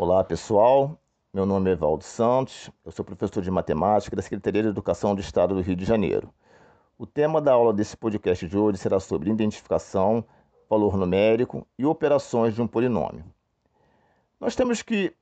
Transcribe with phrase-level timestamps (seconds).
[0.00, 0.96] Olá pessoal,
[1.34, 5.20] meu nome é Evaldo Santos, eu sou professor de matemática da Secretaria de Educação do
[5.20, 6.32] Estado do Rio de Janeiro.
[6.96, 10.24] O tema da aula desse podcast de hoje será sobre identificação,
[10.70, 13.24] valor numérico e operações de um polinômio.
[14.38, 15.12] Nós temos que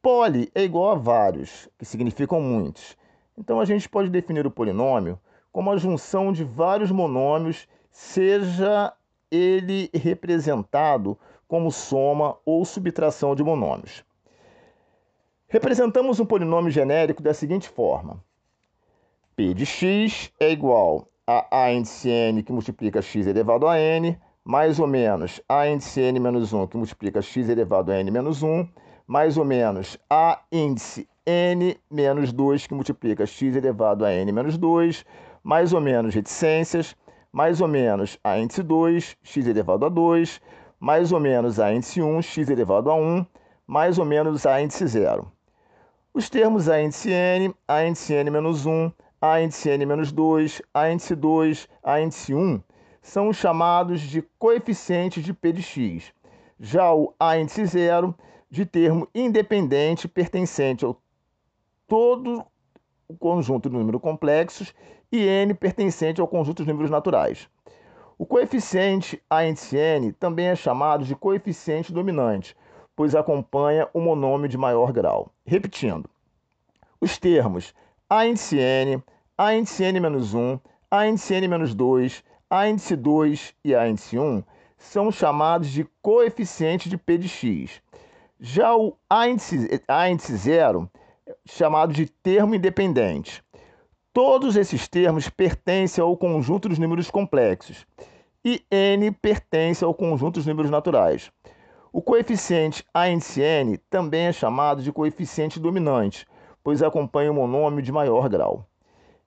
[0.00, 2.96] poli é igual a vários, que significam muitos.
[3.36, 5.18] Então a gente pode definir o polinômio
[5.50, 8.94] como a junção de vários monômios, seja
[9.32, 11.18] ele representado
[11.48, 14.04] como soma ou subtração de monômios.
[15.48, 18.22] Representamos um polinômio genérico da seguinte forma:
[19.36, 24.18] P de x é igual a a índice n que multiplica x elevado a n,
[24.44, 28.42] mais ou menos a índice n menos 1 que multiplica x elevado a n menos
[28.42, 28.68] 1,
[29.06, 34.56] mais ou menos a índice n menos 2 que multiplica x elevado a n menos
[34.56, 35.04] 2,
[35.42, 36.96] mais ou menos reticências,
[37.32, 40.40] mais ou menos a índice 2, x elevado a 2,
[40.78, 43.26] mais ou menos a índice 1, x elevado a 1,
[43.66, 45.30] mais ou menos a índice 0.
[46.12, 50.62] Os termos a índice n, a índice n menos 1, a índice n menos 2,
[50.72, 52.60] a índice 2, a índice 1
[53.02, 56.12] são chamados de coeficientes de p de x.
[56.58, 58.14] Já o a índice 0,
[58.50, 61.00] de termo independente pertencente ao
[61.86, 62.44] todo
[63.08, 64.74] o conjunto de números complexos
[65.10, 67.48] e n pertencente ao conjunto de números naturais.
[68.18, 72.56] O coeficiente a índice n também é chamado de coeficiente dominante,
[72.96, 75.30] pois acompanha o monômio de maior grau.
[75.44, 76.08] Repetindo,
[76.98, 77.74] os termos
[78.08, 79.02] a índice n,
[79.36, 80.58] a índice n menos 1,
[80.90, 84.42] a índice n menos 2, a índice 2 e a índice 1
[84.78, 87.82] são chamados de coeficiente de p de x.
[88.40, 90.90] Já o a índice, a índice 0,
[91.44, 93.44] chamado de termo independente.
[94.16, 97.86] Todos esses termos pertencem ao conjunto dos números complexos
[98.42, 101.30] e n pertence ao conjunto dos números naturais.
[101.92, 106.26] O coeficiente a índice n também é chamado de coeficiente dominante,
[106.64, 108.66] pois acompanha o monômio de maior grau.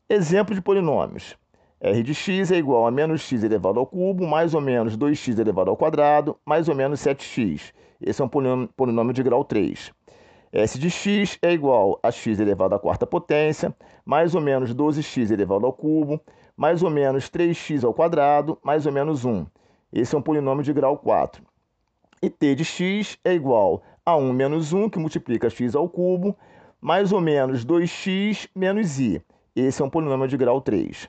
[0.10, 1.38] Exemplo de polinômios.
[1.80, 5.38] r de x é igual a menos x elevado ao cubo, mais ou menos 2x
[5.38, 7.74] elevado ao quadrado, mais ou menos 7x.
[8.02, 9.92] Esse é um polinômio de grau 3
[10.52, 13.76] s de x é igual a x elevado à quarta potência,
[14.10, 16.20] mais ou menos 12x elevado ao cubo,
[16.58, 19.46] mais ou menos 3x ao quadrado, mais ou menos 1.
[19.94, 21.44] Esse é um polinômio de grau 4.
[22.20, 26.36] E t de x é igual a 1 menos 1, que multiplica x ao cubo,
[26.82, 29.22] mais ou menos 2x menos i.
[29.56, 31.08] Esse é um polinômio de grau 3.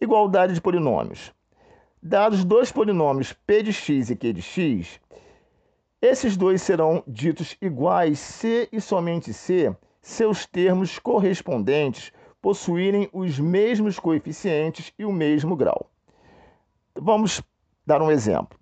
[0.00, 1.34] Igualdade de polinômios.
[2.02, 4.98] Dados dois polinômios p de x e q de x,
[6.00, 9.70] esses dois serão ditos iguais se e somente se
[10.00, 15.90] seus termos correspondentes possuírem os mesmos coeficientes e o mesmo grau.
[16.94, 17.42] Vamos
[17.86, 18.58] dar um exemplo.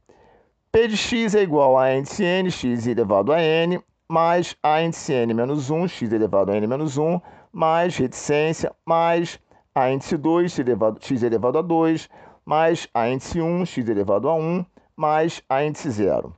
[0.70, 5.12] P de x é igual a índice n, x elevado a n, mais a índice
[5.12, 7.20] n menos 1, x elevado a n menos 1,
[7.52, 9.40] mais reticência, mais
[9.74, 12.08] a índice 2, x elevado, x elevado a 2,
[12.44, 14.64] mais a índice 1, x elevado a 1,
[14.96, 16.34] mais a índice 0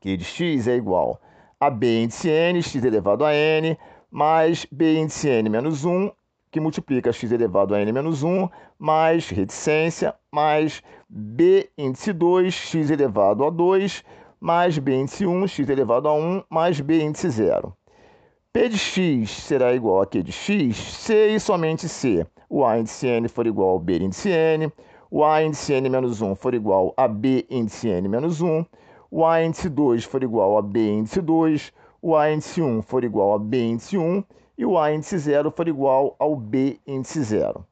[0.00, 1.20] que de x é igual
[1.60, 3.78] a b índice n, x elevado a n,
[4.10, 6.10] mais b índice n menos 1,
[6.50, 12.90] que multiplica x elevado a n menos 1, mais reticência, mais b índice 2, x
[12.90, 14.04] elevado a 2,
[14.40, 17.72] mais b índice 1, x elevado a 1, mais b índice 0.
[18.52, 20.76] P de x será igual a Q de x?
[20.76, 24.72] Se e somente se o A índice n for igual ao B índice n,
[25.08, 28.66] o A índice n menos 1 for igual a B índice n menos 1,
[29.08, 31.72] o A índice 2 for igual a B índice 2,
[32.02, 34.24] o A índice 1 for igual a B índice 1
[34.60, 37.64] e o A índice 0 for igual ao B índice 0.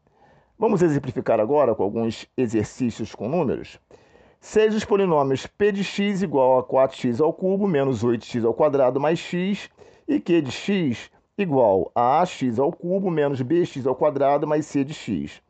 [0.59, 3.79] Vamos exemplificar agora com alguns exercícios com números.
[4.41, 8.99] Seja os polinômios p de x igual a 4x ao cubo menos 8x ao quadrado
[8.99, 9.69] mais x
[10.09, 14.83] e q de x igual a ax ao cubo menos bx ao quadrado mais c
[14.83, 15.43] de x.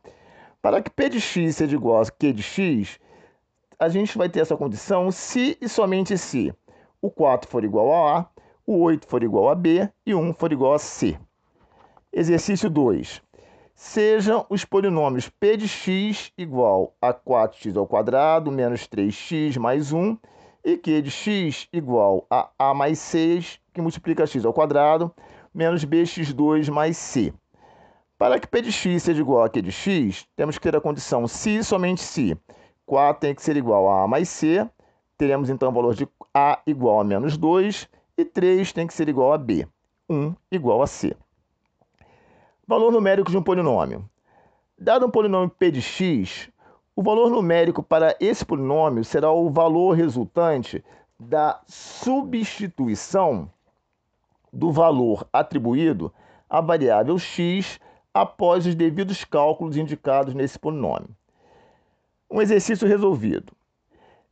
[0.61, 2.99] Para que p de x seja igual a q de x,
[3.79, 6.53] a gente vai ter essa condição se e somente se
[7.01, 8.25] o 4 for igual a A,
[8.67, 11.17] o 8 for igual a B e o 1 for igual a C.
[12.11, 13.21] Exercício 2.
[13.75, 20.17] Sejam os polinômios p de x igual a 4x ao quadrado menos 3x mais 1
[20.65, 25.13] e q de x igual a a mais 6, que multiplica x ao quadrado,
[25.53, 27.33] menos bx2 mais c.
[28.17, 30.81] Para que p de x seja igual a q de x, temos que ter a
[30.81, 32.37] condição se somente se
[32.89, 34.67] 4 tem que ser igual a A mais C.
[35.15, 37.87] Teremos então o valor de A igual a menos 2.
[38.17, 39.67] E 3 tem que ser igual a B.
[40.09, 41.15] 1 igual a C.
[42.69, 44.07] Valor numérico de um polinômio.
[44.77, 46.51] Dado um polinômio p de x,
[46.95, 50.85] o valor numérico para esse polinômio será o valor resultante
[51.19, 53.49] da substituição
[54.53, 56.13] do valor atribuído
[56.47, 57.79] à variável x
[58.13, 61.09] após os devidos cálculos indicados nesse polinômio.
[62.29, 63.51] Um exercício resolvido.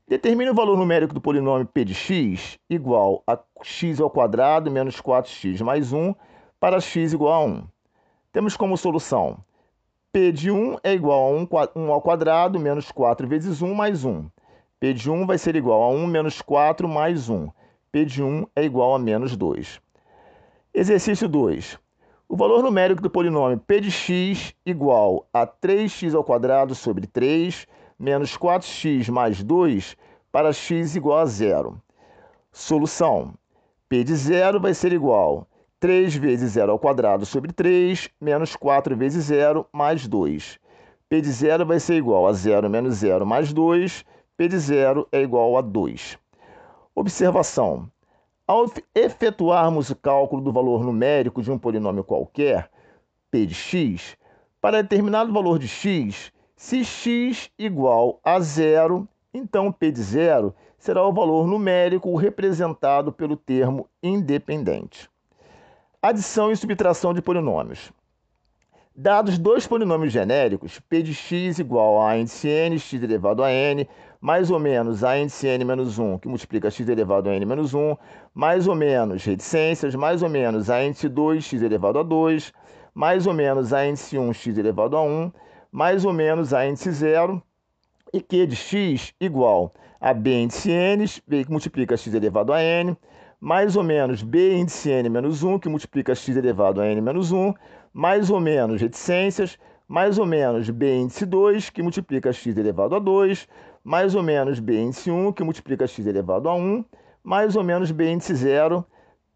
[0.08, 5.02] Determine o valor numérico do polinômio p de x igual a x ao quadrado menos
[5.02, 6.14] 4x mais 1
[6.60, 7.77] para x igual a 1.
[8.38, 9.40] Temos como solução
[10.12, 14.30] p de 1 é igual a 1, ao quadrado menos 4 vezes 1 mais 1.
[14.80, 17.50] p de 1 vai ser igual a 1 menos 4 mais 1.
[17.92, 19.82] p de 1 é igual a menos 2.
[20.72, 21.80] Exercício 2.
[22.30, 27.66] O valor numérico do polinômio p de x igual a 3x ao quadrado sobre 3
[27.98, 29.98] menos 4x mais 2
[30.32, 31.82] para x igual a zero.
[32.52, 33.34] Solução.
[33.90, 38.56] p de zero vai ser igual a 3 vezes zero ao quadrado sobre 3 menos
[38.56, 40.60] 4 vezes zero mais 2.
[41.08, 44.04] p de zero vai ser igual a zero menos zero mais 2.
[44.36, 46.18] p de zero é igual a 2.
[46.96, 47.88] Observação.
[48.48, 48.66] Ao
[48.96, 52.72] efetuarmos o cálculo do valor numérico de um polinômio qualquer,
[53.30, 54.18] p de x,
[54.60, 61.06] para determinado valor de x, se x igual a zero, então p de zero será
[61.06, 65.08] o valor numérico representado pelo termo independente.
[66.08, 67.92] Adição e subtração de polinômios.
[68.96, 73.86] Dados dois polinômios genéricos, p de x igual a índice n, x elevado a n,
[74.22, 77.74] mais ou menos a índice n menos 1, que multiplica x elevado a n menos
[77.74, 77.98] 1,
[78.34, 82.54] mais ou menos reticências, mais ou menos a índice 2, x elevado a 2,
[82.94, 85.30] mais ou menos a índice 1, x elevado a 1,
[85.70, 87.44] mais ou menos a índice 0,
[88.14, 92.62] e q de x igual a b índice n, b que multiplica x elevado a
[92.62, 92.96] n,
[93.40, 97.32] mais ou menos b índice n menos 1, que multiplica x elevado a n menos
[97.32, 97.54] 1,
[97.94, 99.58] mais ou menos reticências,
[99.88, 103.48] mais ou menos b índice 2, que multiplica x elevado a 2,
[103.84, 106.84] mais ou menos b índice 1, que multiplica x elevado a 1,
[107.24, 108.86] mais ou menos b índice 0.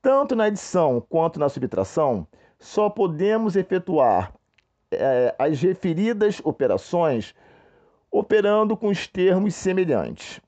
[0.02, 2.28] Tanto na adição quanto na subtração,
[2.60, 4.34] só podemos efetuar
[4.92, 7.36] é, as referidas operações
[8.12, 10.42] operando com os termos semelhantes.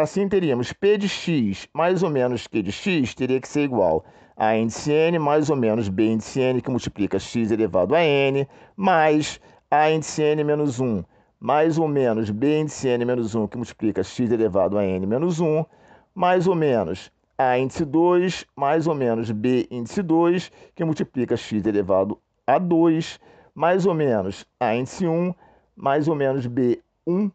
[0.00, 4.02] Assim, teríamos p de x mais ou menos q de x teria que ser igual
[4.34, 8.48] a índice n mais ou menos b índice n, que multiplica x elevado a n,
[8.78, 9.38] mais
[9.70, 11.04] a índice n menos 1
[11.38, 15.38] mais ou menos b índice n menos 1, que multiplica x elevado a n menos
[15.38, 15.66] 1,
[16.14, 21.66] mais ou menos a índice 2, mais ou menos b índice 2, que multiplica x
[21.66, 23.20] elevado a 2,
[23.54, 25.34] mais ou menos a índice 1,
[25.76, 27.30] mais ou menos b1,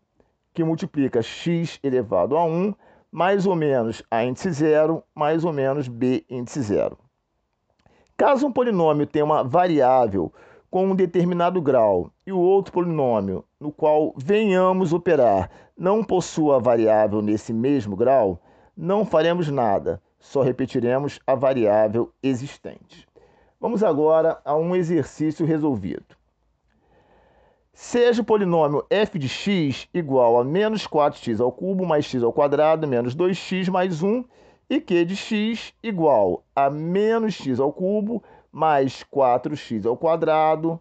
[0.55, 2.73] que multiplica x elevado a 1,
[3.11, 6.97] mais ou menos a índice 0, mais ou menos b índice 0.
[8.17, 10.33] Caso um polinômio tenha uma variável
[10.71, 17.21] com um determinado grau e o outro polinômio no qual venhamos operar não possua variável
[17.21, 18.41] nesse mesmo grau,
[18.75, 23.05] não faremos nada, só repetiremos a variável existente.
[23.59, 26.15] Vamos agora a um exercício resolvido.
[27.77, 32.31] Seja o polinômio f de x igual a menos 4x ao cubo mais x ao
[32.31, 34.23] quadrado menos 2x mais 1
[34.69, 40.79] e q de x igual a menos x ao cubo mais 4x ao quadrado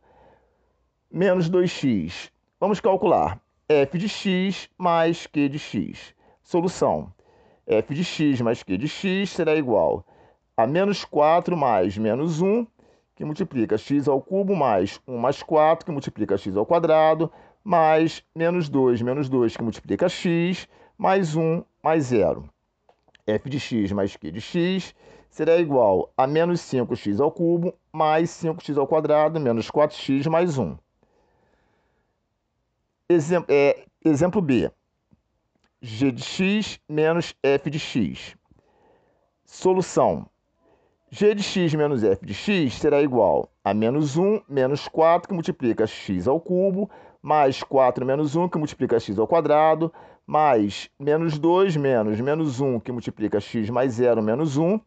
[1.10, 2.30] menos 2x.
[2.60, 6.14] Vamos calcular f de x mais q de x.
[6.44, 7.12] Solução.
[7.66, 10.06] f de x mais q de x será igual
[10.56, 12.64] a menos 4 mais menos 1,
[13.14, 17.30] que multiplica x ao cubo, mais 1 mais 4, que multiplica x ao quadrado,
[17.62, 20.68] mais menos 2 menos 2, que multiplica x,
[20.98, 22.48] mais 1 mais 0.
[23.26, 24.94] f de x mais q de x
[25.30, 30.76] será igual a menos 5x ao cubo mais 5x ao quadrado menos 4x mais 1.
[33.08, 34.70] Exemplo, é, exemplo B.
[35.80, 38.36] g de x menos f de x.
[39.44, 40.28] Solução.
[41.16, 45.32] G de x menos f de x será igual a menos 1 menos 4 que
[45.32, 46.90] multiplica x ao cubo
[47.22, 49.92] mais 4 menos 1 que multiplica x ao quadrado
[50.26, 54.80] mais menos 2 menos menos 1 que multiplica x mais 0 menos 1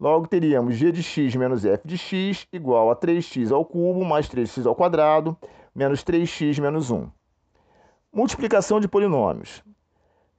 [0.00, 4.30] Logo, teríamos g de x menos f de x igual a 3x ao cubo mais
[4.30, 5.36] 3x ao quadrado
[5.74, 7.10] menos 3x menos 1.
[8.10, 9.62] Multiplicação de polinômios.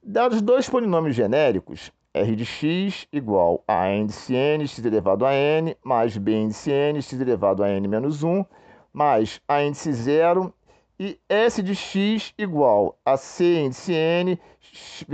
[0.02, 6.16] Dados dois polinômios genéricos, r de x igual a n, x elevado a n, mais
[6.16, 8.44] b índice n, x elevado a n menos 1,
[8.92, 10.52] mais a índice 0,
[10.98, 14.38] e s de x igual a c índice n,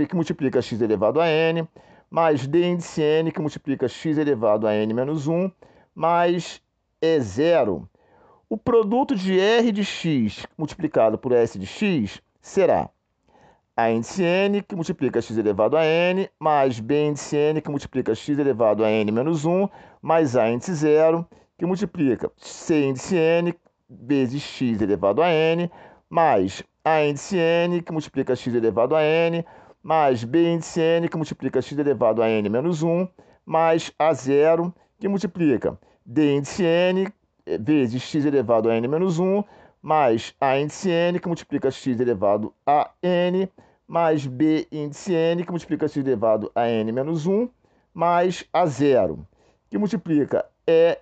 [0.07, 1.67] que multiplica x elevado a n,
[2.09, 5.51] mais d índice n, que multiplica x elevado a n menos 1,
[5.93, 6.61] mais
[7.01, 7.87] e zero.
[8.49, 12.89] O produto de r de x multiplicado por s de x será
[13.77, 18.15] A índice n, que multiplica x elevado a n, mais b índice n, que multiplica
[18.15, 19.69] x elevado a n menos 1,
[20.01, 21.27] mais a índice 0,
[21.57, 23.53] que multiplica c índice n
[23.89, 25.69] vezes x elevado a n,
[26.09, 29.43] mais a índice n, que multiplica x elevado a n,
[29.83, 33.09] mais b índice n, que multiplica x elevado a n menos 1,
[33.45, 37.11] mais a zero, que multiplica d índice n
[37.59, 39.43] vezes x elevado a n menos 1,
[39.85, 43.47] mais a índice n, que multiplica x elevado a n,
[43.87, 47.47] mais b índice n, que multiplica x elevado a n menos 1,
[47.93, 49.27] mais a zero,
[49.69, 50.97] que multiplica e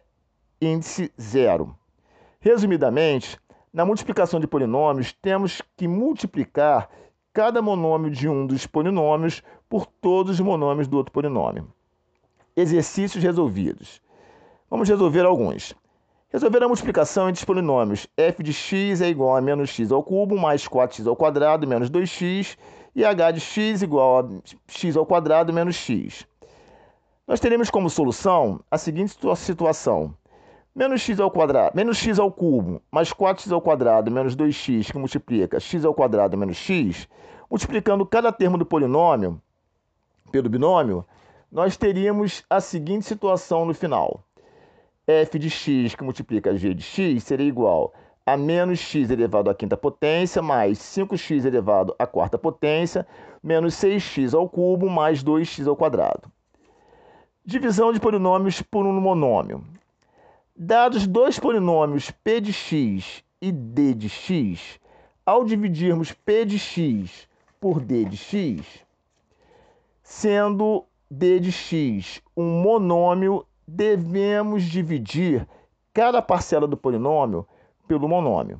[0.62, 1.74] índice zero.
[2.42, 3.40] Resumidamente,
[3.72, 6.90] na multiplicação de polinômios, temos que multiplicar
[7.32, 11.74] cada monômio de um dos polinômios por todos os monômios do outro polinômio.
[12.54, 14.02] Exercícios resolvidos.
[14.70, 15.74] Vamos resolver alguns.
[16.34, 20.02] Resolver a multiplicação entre os polinômios f de x é igual a menos x ao
[20.02, 22.58] cubo mais 4x ao quadrado menos 2x
[22.96, 24.28] e h de x igual a
[24.68, 26.25] x ao quadrado menos x.
[27.28, 30.12] Nós teremos como solução a seguinte situação.
[30.74, 34.98] Menos x ao quadrado, menos x ao cubo mais 4x ao quadrado menos 2x que
[34.98, 37.08] multiplica x ao quadrado menos x,
[37.48, 39.40] multiplicando cada termo do polinômio
[40.32, 41.06] pelo binômio,
[41.52, 44.24] nós teríamos a seguinte situação no final
[45.07, 47.93] f de x que multiplica g de x seria igual
[48.25, 53.05] a menos x elevado à quinta potência mais 5x elevado à quarta potência
[53.43, 56.31] menos 6x ao cubo mais 2x ao quadrado.
[57.45, 59.65] Divisão de polinômios por um monômio.
[60.55, 64.79] Dados dois polinômios p de x e d de x,
[65.25, 67.27] ao dividirmos p de x
[67.60, 68.86] por d de x,
[70.01, 75.48] sendo d de x um monômio devemos dividir
[75.93, 77.48] cada parcela do polinômio
[77.88, 78.60] pelo monômio.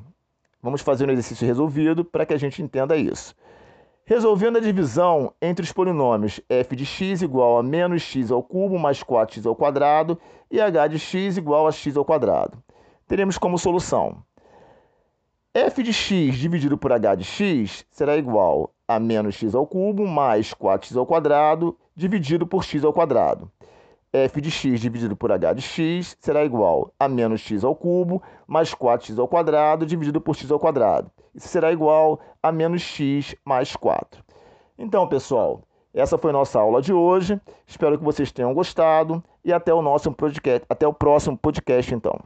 [0.62, 3.36] Vamos fazer um exercício resolvido para que a gente entenda isso.
[4.06, 8.78] Resolvendo a divisão entre os polinômios f de x igual a menos x ao cubo
[8.78, 10.20] mais 4x ao quadrado
[10.52, 12.62] e h de x igual a x ao quadrado,
[13.08, 14.24] teremos como solução
[15.56, 20.08] f de x dividido por h de x será igual a menos x ao cubo
[20.08, 23.52] mais 4x ao quadrado dividido por x ao quadrado
[24.14, 28.22] f de x dividido por h de x será igual a menos x ao cubo
[28.48, 31.10] mais 4x ao quadrado dividido por x ao quadrado.
[31.34, 34.24] Isso será igual a menos x mais 4.
[34.78, 37.40] Então, pessoal, essa foi nossa aula de hoje.
[37.66, 42.20] Espero que vocês tenham gostado e até o nosso podcast, até o próximo podcast então.